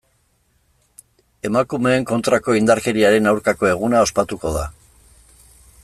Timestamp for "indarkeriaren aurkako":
2.61-3.71